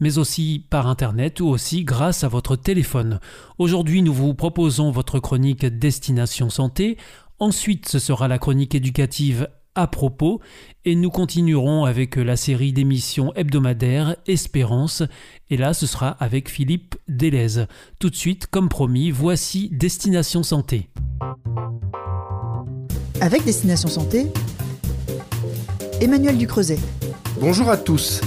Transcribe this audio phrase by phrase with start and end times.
[0.00, 3.20] mais aussi par Internet ou aussi grâce à votre téléphone.
[3.58, 6.98] Aujourd'hui, nous vous proposons votre chronique Destination Santé.
[7.38, 10.40] Ensuite, ce sera la chronique éducative à propos
[10.84, 15.02] et nous continuerons avec la série d'émissions hebdomadaires Espérance
[15.50, 17.64] et là ce sera avec Philippe Delez.
[17.98, 20.88] Tout de suite, comme promis, voici Destination Santé.
[23.20, 24.26] Avec Destination Santé,
[26.00, 26.78] Emmanuel Ducreuset.
[27.40, 28.20] Bonjour à tous.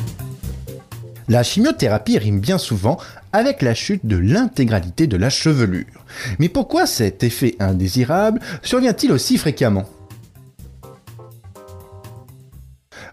[1.30, 2.98] La chimiothérapie rime bien souvent
[3.34, 6.06] avec la chute de l'intégralité de la chevelure.
[6.40, 9.84] Mais pourquoi cet effet indésirable survient-il aussi fréquemment?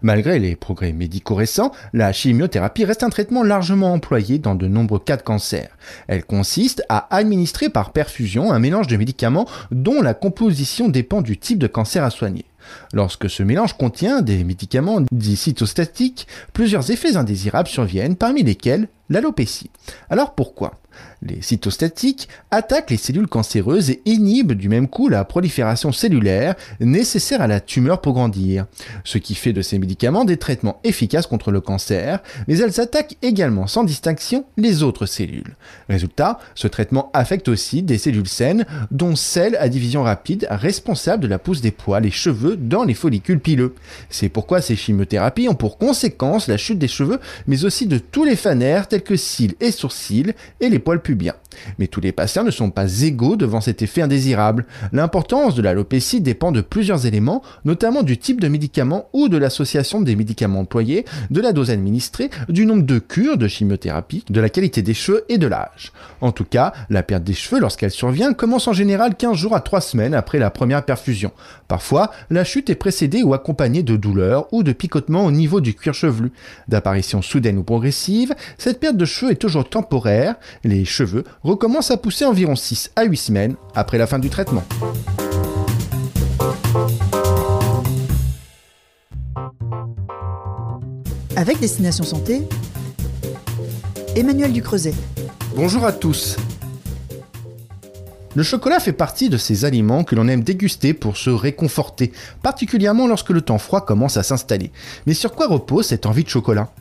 [0.01, 4.99] Malgré les progrès médicaux récents, la chimiothérapie reste un traitement largement employé dans de nombreux
[4.99, 5.75] cas de cancer.
[6.07, 11.37] Elle consiste à administrer par perfusion un mélange de médicaments dont la composition dépend du
[11.37, 12.45] type de cancer à soigner.
[12.93, 19.69] Lorsque ce mélange contient des médicaments dits cytostatiques, plusieurs effets indésirables surviennent, parmi lesquels l'alopécie.
[20.09, 20.79] Alors pourquoi?
[21.21, 27.41] Les cytostatiques attaquent les cellules cancéreuses et inhibent du même coup la prolifération cellulaire nécessaire
[27.41, 28.65] à la tumeur pour grandir,
[29.03, 33.17] ce qui fait de ces médicaments des traitements efficaces contre le cancer, mais elles attaquent
[33.21, 35.55] également sans distinction les autres cellules.
[35.89, 41.27] Résultat, ce traitement affecte aussi des cellules saines, dont celles à division rapide responsables de
[41.27, 43.75] la pousse des poils et cheveux dans les follicules pileux.
[44.09, 48.23] C'est pourquoi ces chimiothérapies ont pour conséquence la chute des cheveux, mais aussi de tous
[48.23, 51.35] les fanères tels que cils et sourcils et les poils pubiens.
[51.79, 54.65] Mais tous les patients ne sont pas égaux devant cet effet indésirable.
[54.93, 60.01] L'importance de l'alopécie dépend de plusieurs éléments, notamment du type de médicament ou de l'association
[60.01, 64.49] des médicaments employés, de la dose administrée, du nombre de cures de chimiothérapie, de la
[64.49, 65.91] qualité des cheveux et de l'âge.
[66.21, 69.61] En tout cas, la perte des cheveux, lorsqu'elle survient, commence en général 15 jours à
[69.61, 71.31] 3 semaines après la première perfusion.
[71.67, 75.73] Parfois, la chute est précédée ou accompagnée de douleurs ou de picotements au niveau du
[75.73, 76.31] cuir chevelu.
[76.67, 81.97] D'apparition soudaine ou progressive, cette perte de cheveux est toujours temporaire, les cheveux recommence à
[81.97, 84.63] pousser environ 6 à 8 semaines après la fin du traitement.
[91.35, 92.41] Avec Destination Santé,
[94.15, 94.95] Emmanuel Ducreuset.
[95.55, 96.37] Bonjour à tous.
[98.33, 102.11] Le chocolat fait partie de ces aliments que l'on aime déguster pour se réconforter,
[102.41, 104.71] particulièrement lorsque le temps froid commence à s'installer.
[105.05, 106.71] Mais sur quoi repose cette envie de chocolat?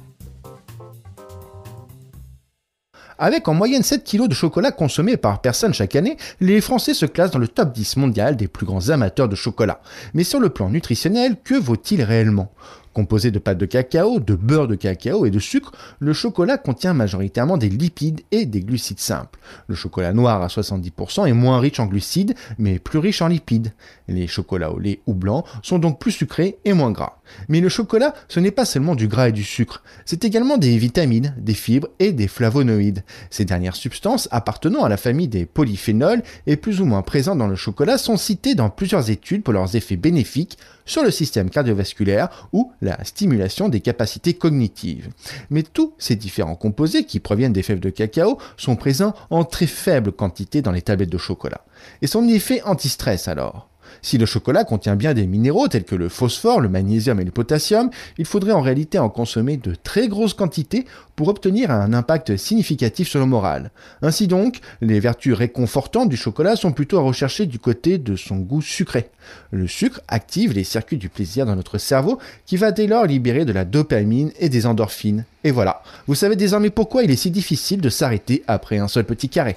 [3.19, 7.07] Avec en moyenne 7 kg de chocolat consommés par personne chaque année, les Français se
[7.07, 9.81] classent dans le top 10 mondial des plus grands amateurs de chocolat.
[10.15, 12.51] Mais sur le plan nutritionnel, que vaut-il réellement?
[12.95, 16.95] Composé de pâte de cacao, de beurre de cacao et de sucre, le chocolat contient
[16.95, 19.41] majoritairement des lipides et des glucides simples.
[19.67, 23.73] Le chocolat noir à 70% est moins riche en glucides, mais plus riche en lipides.
[24.07, 27.19] Les chocolats au lait ou blanc sont donc plus sucrés et moins gras.
[27.49, 30.77] Mais le chocolat, ce n'est pas seulement du gras et du sucre, c'est également des
[30.79, 33.03] vitamines, des fibres et des flavonoïdes.
[33.31, 37.49] Ces dernières substances, appartenant à la famille des polyphénols et plus ou moins présentes dans
[37.49, 42.49] le chocolat, sont citées dans plusieurs études pour leurs effets bénéfiques sur le système cardiovasculaire
[42.53, 45.09] ou la stimulation des capacités cognitives.
[45.51, 49.67] Mais tous ces différents composés qui proviennent des fèves de cacao sont présents en très
[49.67, 51.65] faible quantité dans les tablettes de chocolat.
[52.03, 53.69] Et son effet anti-stress alors
[54.05, 57.31] si le chocolat contient bien des minéraux tels que le phosphore, le magnésium et le
[57.31, 57.89] potassium,
[58.19, 60.85] il faudrait en réalité en consommer de très grosses quantités
[61.17, 63.71] pour obtenir un impact significatif sur le moral.
[64.03, 68.37] Ainsi donc, les vertus réconfortantes du chocolat sont plutôt à rechercher du côté de son
[68.37, 69.09] goût sucré.
[69.51, 73.47] Le sucre active les circuits du plaisir dans notre cerveau qui va dès lors libérer
[73.47, 75.25] de la dopamine et des endorphines.
[75.45, 79.05] Et voilà, vous savez désormais pourquoi il est si difficile de s'arrêter après un seul
[79.05, 79.57] petit carré.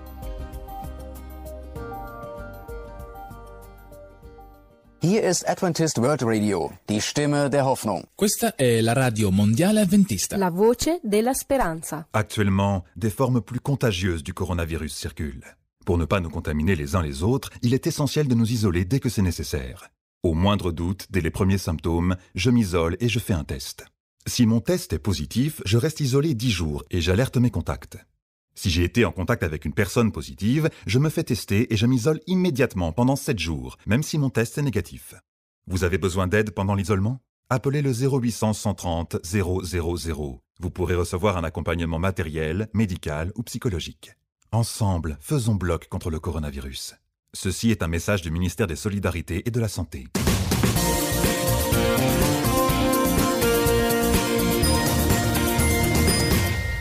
[5.03, 8.03] Hier ist Adventist World Radio, die Stimme der Hoffnung.
[8.13, 10.37] Questa è la radio mondiale adventista.
[10.37, 12.07] La voce della speranza.
[12.11, 15.57] Actuellement, des formes plus contagieuses du coronavirus circulent.
[15.85, 18.85] Pour ne pas nous contaminer les uns les autres, il est essentiel de nous isoler
[18.85, 19.89] dès que c'est nécessaire.
[20.21, 23.85] Au moindre doute, dès les premiers symptômes, je m'isole et je fais un test.
[24.27, 27.97] Si mon test est positif, je reste isolé 10 jours et j'alerte mes contacts.
[28.53, 31.85] Si j'ai été en contact avec une personne positive, je me fais tester et je
[31.85, 35.15] m'isole immédiatement pendant 7 jours, même si mon test est négatif.
[35.67, 37.21] Vous avez besoin d'aide pendant l'isolement?
[37.49, 39.61] Appelez le 0800 130 000.
[40.59, 44.11] Vous pourrez recevoir un accompagnement matériel, médical ou psychologique.
[44.51, 46.95] Ensemble, faisons bloc contre le coronavirus.
[47.33, 50.07] Ceci est un message du ministère des Solidarités et de la Santé.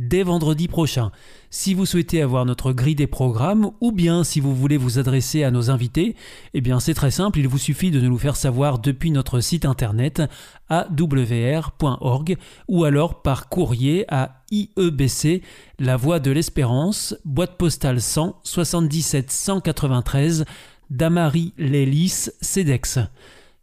[0.00, 1.12] dès vendredi prochain.
[1.50, 5.44] Si vous souhaitez avoir notre grille des programmes ou bien si vous voulez vous adresser
[5.44, 6.16] à nos invités,
[6.54, 9.66] eh bien c'est très simple, il vous suffit de nous faire savoir depuis notre site
[9.66, 10.22] internet
[10.70, 12.36] awr.org
[12.68, 15.42] ou alors par courrier à IEBC,
[15.78, 20.44] La Voix de l'Espérance, boîte postale 100 77 193
[20.88, 23.00] Damary Lélis, CEDEX.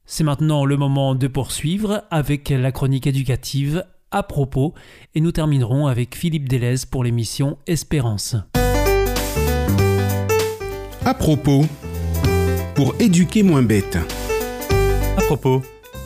[0.05, 4.73] C'est maintenant le moment de poursuivre avec la chronique éducative à propos
[5.15, 8.35] et nous terminerons avec Philippe Delez pour l'émission Espérance.
[11.05, 11.65] À propos,
[12.75, 13.97] pour éduquer moins bête.
[15.17, 15.61] À propos,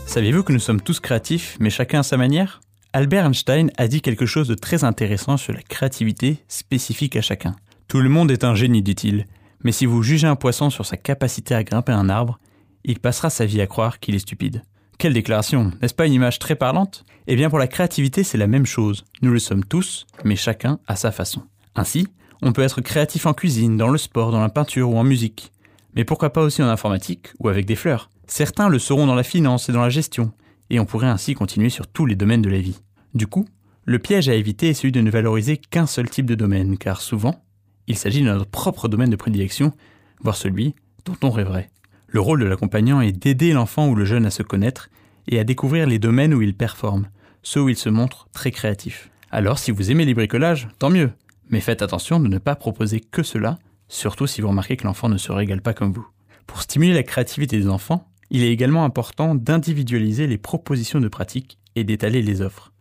[0.05, 2.61] saviez-vous que nous sommes tous créatifs, mais chacun à sa manière?
[2.93, 7.55] Albert Einstein a dit quelque chose de très intéressant sur la créativité spécifique à chacun.
[7.87, 9.25] Tout le monde est un génie, dit-il,
[9.63, 12.39] mais si vous jugez un poisson sur sa capacité à grimper un arbre,
[12.83, 14.63] il passera sa vie à croire qu'il est stupide.
[15.01, 17.05] Quelle déclaration N'est-ce pas une image très parlante?
[17.25, 19.03] Eh bien pour la créativité c'est la même chose.
[19.23, 21.41] Nous le sommes tous, mais chacun à sa façon.
[21.73, 22.07] Ainsi,
[22.43, 25.51] on peut être créatif en cuisine, dans le sport, dans la peinture ou en musique.
[25.95, 28.11] Mais pourquoi pas aussi en informatique ou avec des fleurs?
[28.27, 30.33] Certains le seront dans la finance et dans la gestion,
[30.69, 32.79] et on pourrait ainsi continuer sur tous les domaines de la vie.
[33.15, 33.47] Du coup,
[33.85, 37.01] le piège à éviter est celui de ne valoriser qu'un seul type de domaine, car
[37.01, 37.43] souvent,
[37.87, 39.73] il s'agit de notre propre domaine de prédilection,
[40.21, 40.75] voire celui
[41.05, 41.71] dont on rêverait.
[42.13, 44.89] Le rôle de l'accompagnant est d'aider l'enfant ou le jeune à se connaître
[45.29, 47.07] et à découvrir les domaines où il performe,
[47.41, 49.09] ceux où il se montre très créatif.
[49.31, 51.11] Alors si vous aimez les bricolages, tant mieux,
[51.49, 55.07] mais faites attention de ne pas proposer que cela, surtout si vous remarquez que l'enfant
[55.07, 56.05] ne se régale pas comme vous.
[56.47, 61.59] Pour stimuler la créativité des enfants, il est également important d'individualiser les propositions de pratique
[61.77, 62.73] et d'étaler les offres.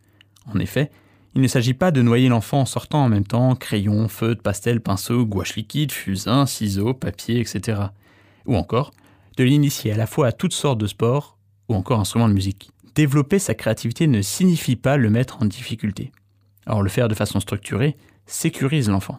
[0.52, 0.90] En effet,
[1.36, 4.80] il ne s'agit pas de noyer l'enfant en sortant en même temps crayon, feutre, pastel,
[4.80, 7.80] pinceau, gouache liquide, fusain, ciseaux, papier, etc.
[8.46, 8.90] Ou encore,
[9.44, 11.38] l'initier à la fois à toutes sortes de sports
[11.69, 12.70] ou encore instruments de musique.
[12.94, 16.12] Développer sa créativité ne signifie pas le mettre en difficulté.
[16.66, 17.96] Or, le faire de façon structurée
[18.26, 19.19] sécurise l'enfant.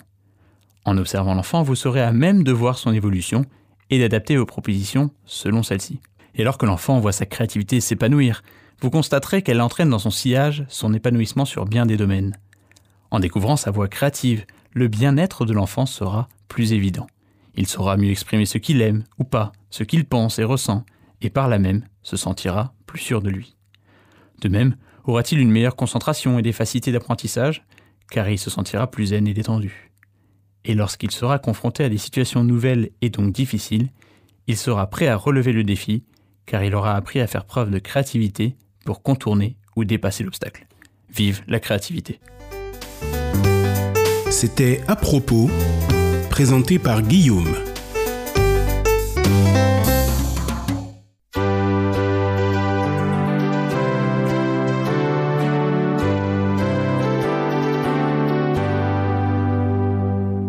[0.85, 3.45] En observant l'enfant, vous serez à même de voir son évolution
[3.89, 6.00] et d'adapter vos propositions selon celle-ci.
[6.35, 8.41] Et alors que l'enfant voit sa créativité s'épanouir,
[8.81, 12.35] vous constaterez qu'elle entraîne dans son sillage son épanouissement sur bien des domaines.
[13.12, 17.07] En découvrant sa voix créative, le bien-être de l'enfant sera plus évident.
[17.56, 20.86] Il saura mieux exprimer ce qu'il aime ou pas, ce qu'il pense et ressent,
[21.21, 23.56] et par là même se sentira plus sûr de lui.
[24.42, 24.75] De même,
[25.06, 27.66] aura-t-il une meilleure concentration et des facilités d'apprentissage,
[28.09, 29.92] car il se sentira plus zen et détendu.
[30.66, 33.90] Et lorsqu'il sera confronté à des situations nouvelles et donc difficiles,
[34.47, 36.04] il sera prêt à relever le défi,
[36.45, 40.68] car il aura appris à faire preuve de créativité pour contourner ou dépasser l'obstacle.
[41.09, 42.19] Vive la créativité.
[44.30, 45.49] C'était à propos
[46.31, 47.56] présenté par Guillaume.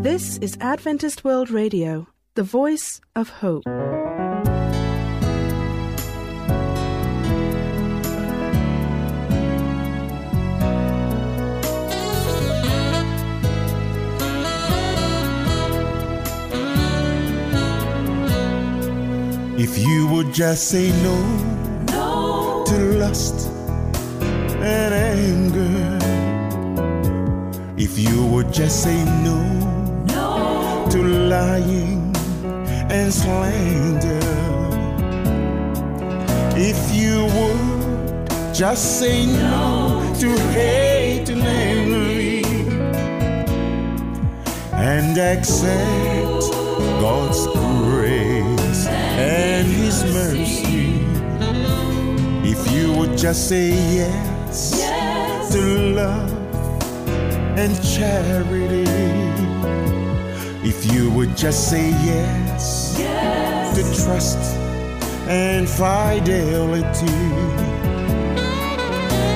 [0.03, 3.65] This is Adventist World Radio, the voice of hope.
[19.75, 21.17] If you would just say no,
[21.93, 22.63] no.
[22.67, 23.49] to lust
[24.61, 25.99] and anger,
[27.79, 29.39] if you would just say no,
[30.05, 30.87] no.
[30.91, 32.15] to lying
[32.91, 34.21] and slander,
[36.55, 40.15] if you would just say no, no.
[40.21, 42.45] to hate and envy,
[44.75, 46.43] and accept
[47.01, 51.01] God's grace and His mercy.
[52.49, 54.81] If you would just say yes,
[55.53, 55.61] to
[55.95, 56.31] love
[57.59, 58.85] and charity.
[60.65, 64.39] If you would just say yes, to trust
[65.29, 67.07] and fidelity.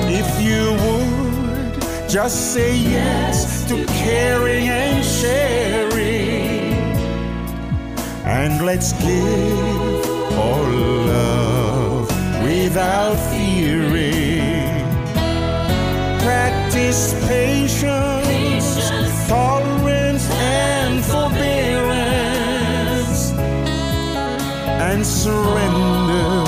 [0.09, 5.96] If you would just say yes to caring and sharing.
[8.39, 10.05] And let's give
[10.37, 10.69] all
[11.11, 12.07] love
[12.43, 14.85] without fearing.
[16.21, 18.89] Practice patience,
[19.27, 22.11] tolerance, and forbearance.
[24.87, 26.45] And surrender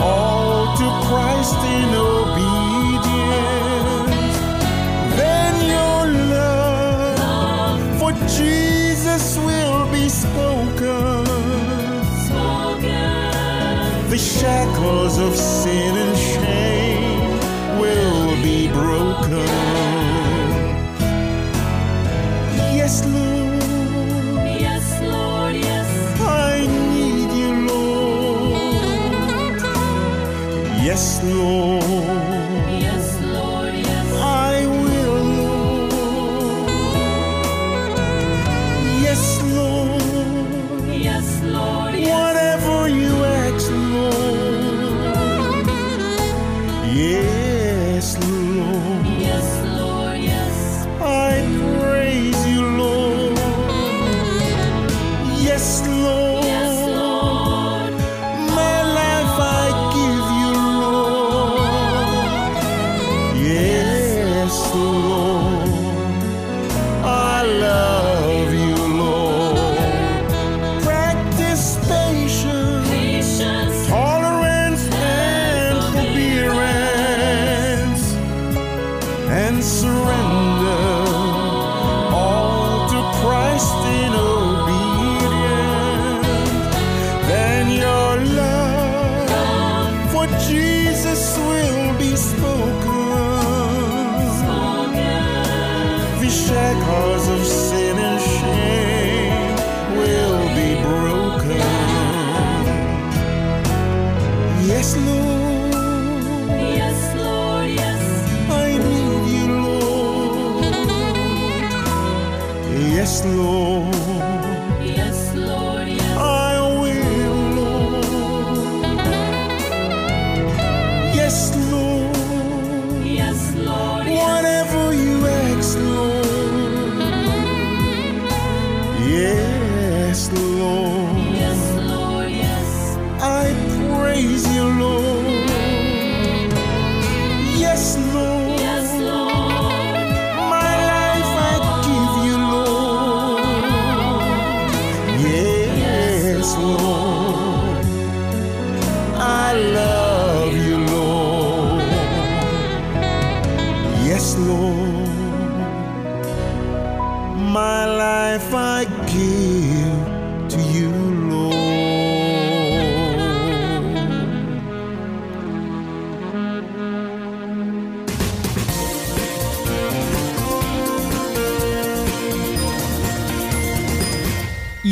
[0.00, 3.26] all to Christ in obedience.
[5.18, 6.02] Then your
[6.36, 8.65] love for Jesus
[14.16, 19.75] The shackles of sin and shame will be broken.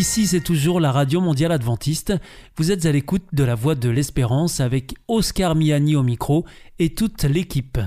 [0.04, 2.12] Ici, c'est toujours la Radio Mondiale Adventiste.
[2.58, 6.44] Vous êtes à l'écoute de la Voix de l'Espérance avec Oscar Miani au micro
[6.78, 7.78] et toute l'équipe.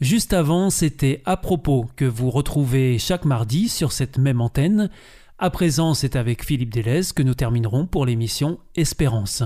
[0.00, 4.90] Juste avant, c'était à propos que vous retrouvez chaque mardi sur cette même antenne.
[5.38, 9.44] À présent, c'est avec Philippe Delez que nous terminerons pour l'émission Espérance.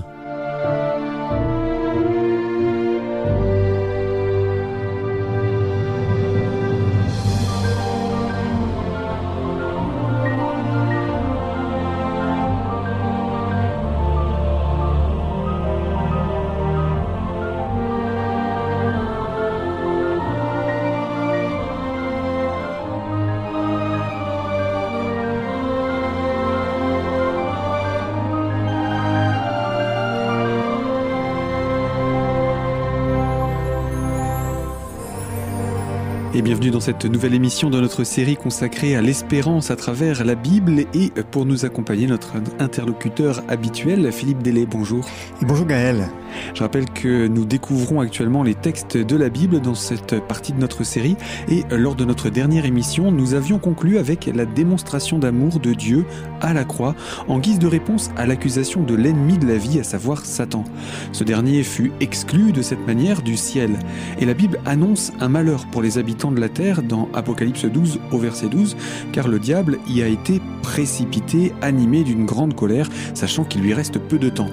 [36.36, 40.34] Et bienvenue dans cette nouvelle émission de notre série consacrée à l'espérance à travers la
[40.34, 40.80] Bible.
[40.92, 44.66] Et pour nous accompagner, notre interlocuteur habituel, Philippe Delay.
[44.68, 45.06] Bonjour.
[45.40, 46.08] Et bonjour Gaël.
[46.52, 50.58] Je rappelle que nous découvrons actuellement les textes de la Bible dans cette partie de
[50.58, 51.14] notre série.
[51.48, 56.04] Et lors de notre dernière émission, nous avions conclu avec la démonstration d'amour de Dieu
[56.40, 56.96] à la croix
[57.28, 60.64] en guise de réponse à l'accusation de l'ennemi de la vie, à savoir Satan.
[61.12, 63.78] Ce dernier fut exclu de cette manière du ciel.
[64.18, 68.00] Et la Bible annonce un malheur pour les habitants de la terre dans Apocalypse 12
[68.12, 68.76] au verset 12,
[69.12, 73.98] car le diable y a été précipité, animé d'une grande colère, sachant qu'il lui reste
[73.98, 74.50] peu de temps.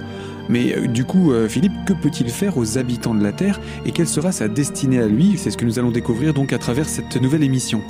[0.50, 3.92] Mais euh, du coup, euh, Philippe, que peut-il faire aux habitants de la Terre et
[3.92, 5.36] quelle sera sa destinée à lui?
[5.38, 7.82] C'est ce que nous allons découvrir donc à travers cette nouvelle émission.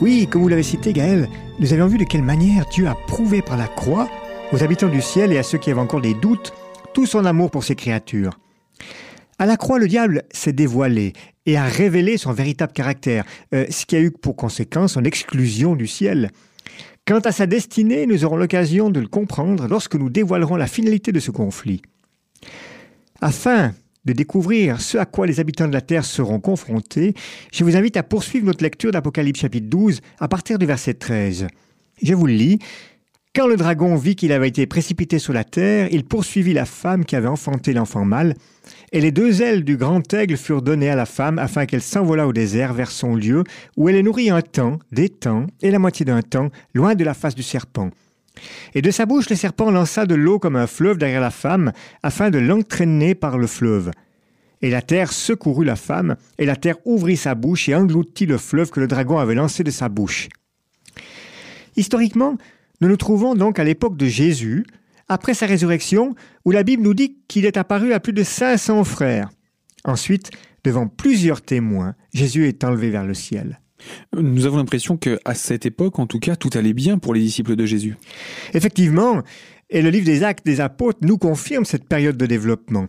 [0.00, 3.42] Oui, comme vous l'avez cité Gaël, nous avions vu de quelle manière Dieu a prouvé
[3.42, 4.08] par la croix
[4.52, 6.52] aux habitants du ciel et à ceux qui avaient encore des doutes
[6.94, 8.38] tout son amour pour ses créatures.
[9.40, 11.12] À la croix, le diable s'est dévoilé
[11.46, 15.76] et a révélé son véritable caractère, euh, ce qui a eu pour conséquence son exclusion
[15.76, 16.30] du ciel.
[17.06, 21.12] Quant à sa destinée, nous aurons l'occasion de le comprendre lorsque nous dévoilerons la finalité
[21.12, 21.82] de ce conflit.
[23.20, 23.72] Afin
[24.04, 27.14] de découvrir ce à quoi les habitants de la Terre seront confrontés,
[27.52, 31.46] je vous invite à poursuivre notre lecture d'Apocalypse chapitre 12 à partir du verset 13.
[32.02, 32.58] Je vous le lis.
[33.34, 37.04] Quand le dragon vit qu'il avait été précipité sur la terre, il poursuivit la femme
[37.04, 38.34] qui avait enfanté l'enfant mâle,
[38.92, 42.26] et les deux ailes du grand aigle furent données à la femme afin qu'elle s'envolât
[42.26, 43.44] au désert vers son lieu,
[43.76, 47.04] où elle est nourrie un temps, des temps, et la moitié d'un temps, loin de
[47.04, 47.90] la face du serpent.
[48.74, 51.72] Et de sa bouche le serpent lança de l'eau comme un fleuve derrière la femme,
[52.02, 53.90] afin de l'entraîner par le fleuve.
[54.62, 58.38] Et la terre secourut la femme, et la terre ouvrit sa bouche et engloutit le
[58.38, 60.28] fleuve que le dragon avait lancé de sa bouche.
[61.76, 62.36] Historiquement,
[62.80, 64.64] nous nous trouvons donc à l'époque de Jésus,
[65.08, 68.84] après sa résurrection, où la Bible nous dit qu'il est apparu à plus de 500
[68.84, 69.30] frères.
[69.84, 70.30] Ensuite,
[70.64, 73.60] devant plusieurs témoins, Jésus est enlevé vers le ciel.
[74.16, 77.20] Nous avons l'impression que à cette époque, en tout cas, tout allait bien pour les
[77.20, 77.96] disciples de Jésus.
[78.54, 79.22] Effectivement,
[79.70, 82.88] et le livre des Actes des Apôtres nous confirme cette période de développement.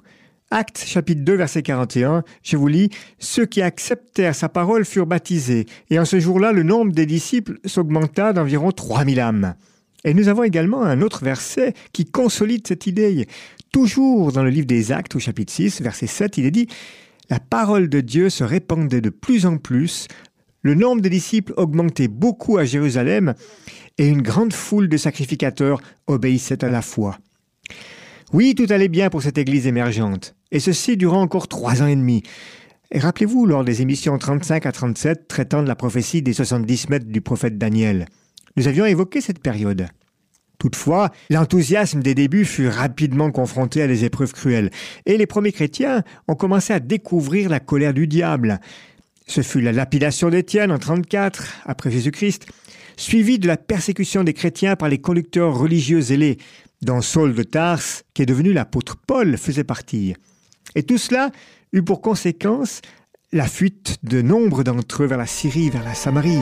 [0.52, 5.68] Actes chapitre 2 verset 41, je vous lis, Ceux qui acceptèrent sa parole furent baptisés,
[5.92, 9.54] et en ce jour-là le nombre des disciples s'augmenta d'environ 3000 âmes.
[10.06, 13.28] Et nous avons également un autre verset qui consolide cette idée.
[13.72, 16.68] Toujours dans le livre des Actes au chapitre 6 verset 7, il est dit,
[17.30, 20.08] La parole de Dieu se répandait de plus en plus,
[20.62, 23.34] le nombre des disciples augmentait beaucoup à Jérusalem,
[23.98, 27.18] et une grande foule de sacrificateurs obéissait à la foi.
[28.34, 31.96] Oui, tout allait bien pour cette église émergente, et ceci durant encore trois ans et
[31.96, 32.24] demi.
[32.92, 37.08] Et rappelez-vous, lors des émissions 35 à 37 traitant de la prophétie des 70 mètres
[37.08, 38.08] du prophète Daniel,
[38.56, 39.88] nous avions évoqué cette période.
[40.60, 44.72] Toutefois, l'enthousiasme des débuts fut rapidement confronté à des épreuves cruelles,
[45.06, 48.60] et les premiers chrétiens ont commencé à découvrir la colère du diable.
[49.26, 52.48] Ce fut la lapidation d'Étienne en 34 après Jésus-Christ,
[52.98, 56.38] suivie de la persécution des chrétiens par les conducteurs religieux zélés,
[56.82, 60.14] dont Saul de Tarse, qui est devenu l'apôtre Paul, faisait partie.
[60.76, 61.32] Et tout cela
[61.72, 62.82] eut pour conséquence
[63.32, 66.40] la fuite de nombre d'entre eux vers la Syrie, vers la Samarie.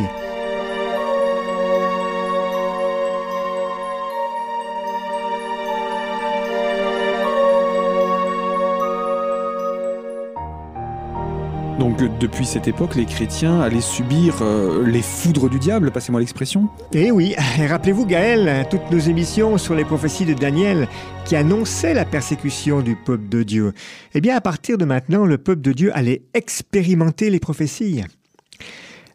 [11.80, 16.20] Donc euh, depuis cette époque, les chrétiens allaient subir euh, les foudres du diable, passez-moi
[16.20, 16.70] l'expression.
[16.94, 17.36] Eh oui,
[17.70, 20.88] rappelez-vous Gaël, toutes nos émissions sur les prophéties de Daniel
[21.26, 23.74] qui annonçaient la persécution du peuple de Dieu.
[24.16, 28.04] Eh bien à partir de maintenant, le peuple de Dieu allait expérimenter les prophéties.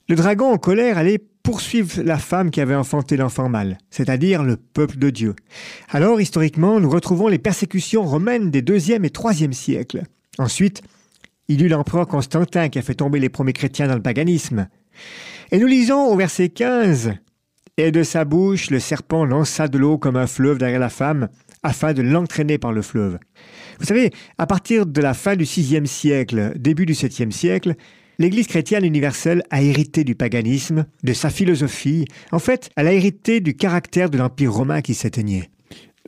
[0.08, 4.56] Le dragon en colère allait poursuivre la femme qui avait enfanté l'enfant mâle, c'est-à-dire le
[4.56, 5.34] peuple de Dieu.
[5.90, 10.02] Alors historiquement, nous retrouvons les persécutions romaines des 2e et 3e siècles.
[10.38, 10.82] Ensuite,
[11.52, 14.68] il eut l'empereur Constantin qui a fait tomber les premiers chrétiens dans le paganisme.
[15.50, 17.12] Et nous lisons au verset 15
[17.76, 21.28] Et de sa bouche le serpent lança de l'eau comme un fleuve derrière la femme,
[21.62, 23.18] afin de l'entraîner par le fleuve.
[23.78, 27.74] Vous savez, à partir de la fin du VIe siècle, début du VIIe siècle,
[28.18, 32.06] l'Église chrétienne universelle a hérité du paganisme, de sa philosophie.
[32.30, 35.51] En fait, elle a hérité du caractère de l'Empire romain qui s'éteignait.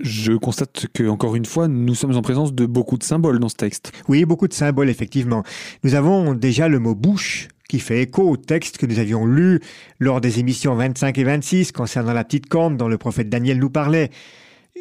[0.01, 3.49] Je constate que, encore une fois, nous sommes en présence de beaucoup de symboles dans
[3.49, 3.93] ce texte.
[4.09, 5.45] Oui, beaucoup de symboles, effectivement.
[5.85, 9.61] Nous avons déjà le mot bouche qui fait écho au texte que nous avions lu
[10.01, 13.71] lors des émissions 25 et 26 concernant la petite corne dont le prophète Daniel nous
[13.71, 14.11] parlait.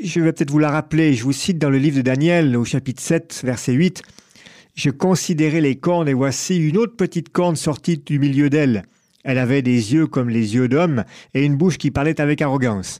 [0.01, 2.65] Je vais peut-être vous la rappeler, je vous cite dans le livre de Daniel au
[2.65, 4.01] chapitre 7, verset 8.
[4.73, 8.83] Je considérais les cornes et voici une autre petite corne sortie du milieu d'elle.
[9.23, 11.03] Elle avait des yeux comme les yeux d'homme
[11.35, 12.99] et une bouche qui parlait avec arrogance.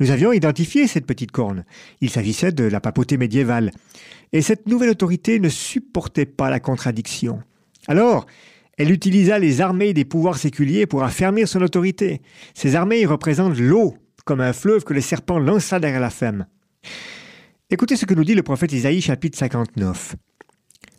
[0.00, 1.64] Nous avions identifié cette petite corne.
[2.00, 3.70] Il s'agissait de la papauté médiévale.
[4.32, 7.42] Et cette nouvelle autorité ne supportait pas la contradiction.
[7.86, 8.26] Alors,
[8.78, 12.22] Elle utilisa les armées des pouvoirs séculiers pour affermir son autorité.
[12.54, 16.46] Ces armées représentent l'eau, comme un fleuve que le serpent lança derrière la femme.
[17.68, 20.16] Écoutez ce que nous dit le prophète Isaïe chapitre 59.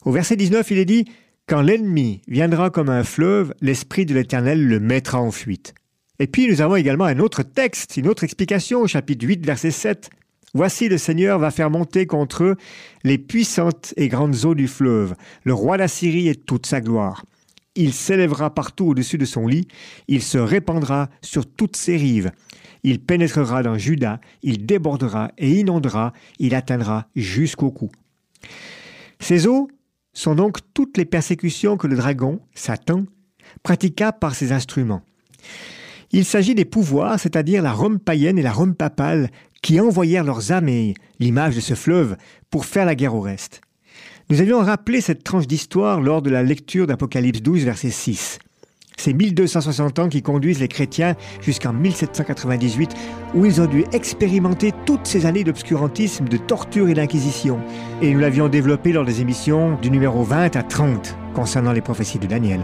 [0.06, 1.06] Au verset 19, il est dit
[1.48, 5.74] Quand l'ennemi viendra comme un fleuve, l'Esprit de l'Éternel le mettra en fuite.
[6.22, 9.72] Et puis nous avons également un autre texte, une autre explication au chapitre 8, verset
[9.72, 10.12] 7.
[10.54, 12.58] Voici le Seigneur va faire monter contre eux
[13.04, 17.26] les puissantes et grandes eaux du fleuve, le roi d'Assyrie et toute sa gloire.
[17.74, 19.68] Il s'élèvera partout au-dessus de son lit,
[20.08, 22.32] il se répandra sur toutes ses rives.
[22.84, 27.90] Il pénétrera dans Juda, il débordera et inondera, il atteindra jusqu'au cou.
[29.20, 29.72] Ces eaux
[30.14, 33.06] sont donc toutes les persécutions que le dragon, Satan,
[33.64, 35.02] pratiqua par ses instruments.
[36.14, 39.30] Il s'agit des pouvoirs, c'est-à-dire la Rome païenne et la Rome papale,
[39.62, 42.18] qui envoyèrent leurs armées, l'image de ce fleuve,
[42.50, 43.62] pour faire la guerre au reste.
[44.30, 48.40] Nous avions rappelé cette tranche d'histoire lors de la lecture d'Apocalypse 12, verset 6.
[48.98, 52.92] C'est 1260 ans qui conduisent les chrétiens jusqu'en 1798,
[53.34, 57.60] où ils ont dû expérimenter toutes ces années d'obscurantisme, de torture et d'inquisition.
[58.02, 62.20] Et nous l'avions développé lors des émissions du numéro 20 à 30 concernant les prophéties
[62.20, 62.64] de Daniel.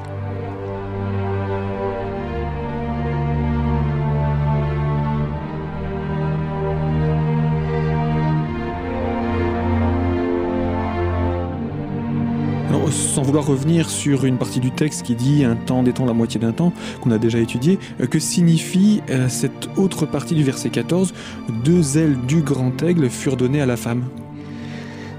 [13.18, 16.40] Sans vouloir revenir sur une partie du texte qui dit un temps d'étant la moitié
[16.40, 20.70] d'un temps, qu'on a déjà étudié, euh, que signifie euh, cette autre partie du verset
[20.70, 21.16] 14
[21.64, 24.04] Deux ailes du grand aigle furent données à la femme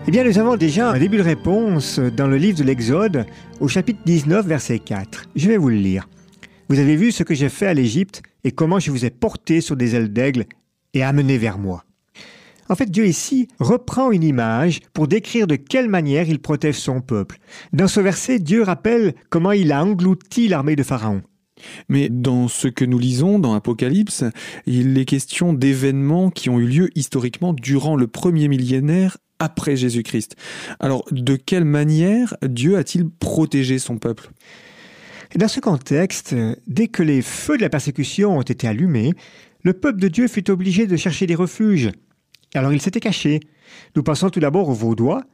[0.07, 3.27] Eh bien, nous avons déjà un début de réponse dans le livre de l'Exode,
[3.59, 5.25] au chapitre 19, verset 4.
[5.35, 6.09] Je vais vous le lire.
[6.69, 9.61] Vous avez vu ce que j'ai fait à l'Égypte et comment je vous ai porté
[9.61, 10.45] sur des ailes d'aigle
[10.95, 11.83] et amené vers moi.
[12.69, 17.01] En fait, Dieu ici reprend une image pour décrire de quelle manière il protège son
[17.01, 17.39] peuple.
[17.73, 21.23] Dans ce verset, Dieu rappelle comment il a englouti l'armée de Pharaon.
[21.89, 24.25] Mais dans ce que nous lisons dans Apocalypse,
[24.67, 30.37] il est question d'événements qui ont eu lieu historiquement durant le premier millénaire après Jésus-Christ.
[30.81, 34.31] Alors, de quelle manière Dieu a-t-il protégé son peuple?
[35.35, 36.35] Et Dans ce contexte,
[36.67, 39.13] dès que les feux de la persécution ont été allumés,
[39.63, 41.91] le peuple de Dieu fut obligé de chercher des refuges.
[42.55, 43.41] Alors il s'était caché.
[43.97, 45.25] Nous passons tout d'abord aux Vaudois.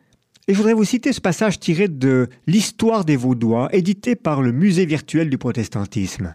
[0.47, 4.53] Et je voudrais vous citer ce passage tiré de L'histoire des Vaudois, édité par le
[4.53, 6.35] Musée virtuel du protestantisme.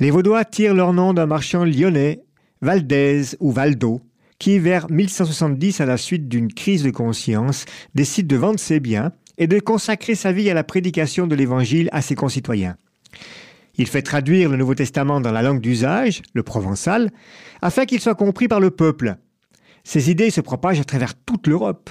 [0.00, 2.22] Les Vaudois tirent leur nom d'un marchand lyonnais,
[2.62, 4.00] Valdez ou Valdo,
[4.38, 9.12] qui, vers 1170, à la suite d'une crise de conscience, décide de vendre ses biens
[9.36, 12.76] et de consacrer sa vie à la prédication de l'Évangile à ses concitoyens.
[13.76, 17.10] Il fait traduire le Nouveau Testament dans la langue d'usage, le provençal,
[17.62, 19.16] afin qu'il soit compris par le peuple.
[19.88, 21.88] Ces idées se propagent à travers toute l'Europe.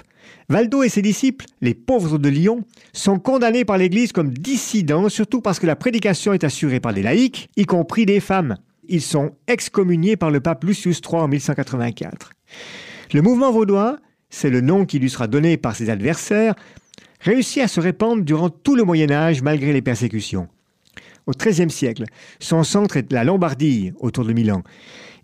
[0.50, 5.42] Valdo et ses disciples, les pauvres de Lyon, sont condamnés par l'Église comme dissidents, surtout
[5.42, 8.58] parce que la prédication est assurée par des laïcs, y compris des femmes.
[8.88, 12.34] Ils sont excommuniés par le pape Lucius III en 1184.
[13.16, 13.98] Le mouvement vaudois,
[14.30, 16.54] c'est le nom qui lui sera donné par ses adversaires,
[17.22, 20.48] réussit à se répandre durant tout le Moyen Âge malgré les persécutions.
[21.26, 22.04] Au XIIIe siècle,
[22.40, 24.62] son centre est la Lombardie, autour de Milan.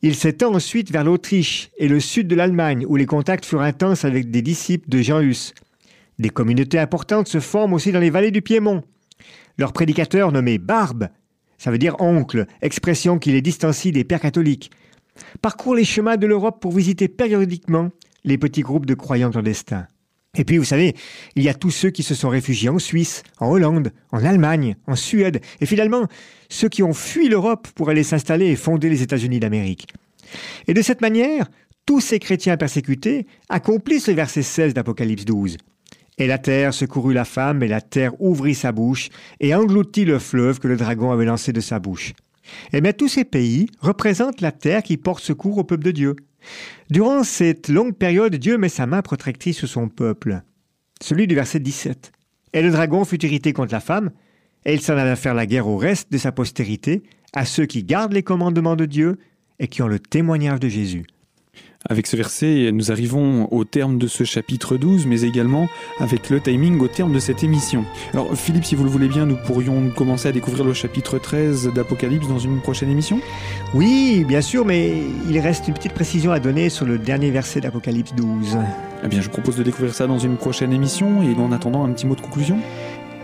[0.06, 4.04] Il s'étend ensuite vers l'Autriche et le sud de l'Allemagne, où les contacts furent intenses
[4.04, 5.54] avec des disciples de Jean Hus.
[6.20, 8.84] Des communautés importantes se forment aussi dans les vallées du Piémont.
[9.58, 11.08] Leur prédicateur nommé Barbe,
[11.58, 14.72] ça veut dire oncle, expression qui les distancie des pères catholiques,
[15.42, 17.90] parcourt les chemins de l'Europe pour visiter périodiquement
[18.26, 19.88] les petits groupes de croyants clandestins.
[20.36, 20.96] Et puis, vous savez,
[21.36, 24.76] il y a tous ceux qui se sont réfugiés en Suisse, en Hollande, en Allemagne,
[24.88, 26.08] en Suède, et finalement,
[26.50, 29.88] ceux qui ont fui l'Europe pour aller s'installer et fonder les États-Unis d'Amérique.
[30.68, 31.52] Et de cette manière,
[31.86, 35.58] tous ces chrétiens persécutés accomplissent le verset 16 d'Apocalypse 12.
[36.18, 40.18] Et la terre secourut la femme, et la terre ouvrit sa bouche, et engloutit le
[40.18, 42.14] fleuve que le dragon avait lancé de sa bouche.
[42.72, 46.16] Et bien tous ces pays représentent la terre qui porte secours au peuple de Dieu.
[46.90, 50.42] Durant cette longue période, Dieu met sa main protectrice sur son peuple.
[51.02, 52.12] Celui du verset 17.
[52.54, 54.12] Et le dragon fut irrité contre la femme,
[54.66, 57.04] et il s'en alla faire la guerre au reste de sa postérité,
[57.34, 59.18] à ceux qui gardent les commandements de Dieu
[59.60, 61.06] et qui ont le témoignage de Jésus.
[61.90, 65.68] Avec ce verset, nous arrivons au terme de ce chapitre 12, mais également
[66.00, 67.84] avec le timing au terme de cette émission.
[68.14, 71.74] Alors Philippe, si vous le voulez bien, nous pourrions commencer à découvrir le chapitre 13
[71.74, 73.20] d'Apocalypse dans une prochaine émission?
[73.74, 74.94] Oui, bien sûr, mais
[75.30, 78.58] il reste une petite précision à donner sur le dernier verset d'Apocalypse 12.
[79.04, 81.92] Eh bien, je propose de découvrir ça dans une prochaine émission, et en attendant, un
[81.92, 82.60] petit mot de conclusion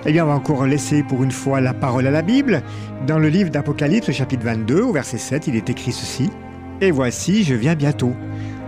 [0.05, 2.63] eh bien, on va encore laisser pour une fois la parole à la Bible.
[3.05, 6.29] Dans le livre d'Apocalypse, chapitre 22, au verset 7, il est écrit ceci.
[6.81, 8.13] Et voici, je viens bientôt.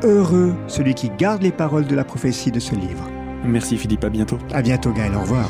[0.04, 3.10] Heureux celui qui garde les paroles de la prophétie de ce livre.
[3.46, 4.38] Merci Philippe, à bientôt.
[4.52, 5.50] À bientôt Gaël, au revoir.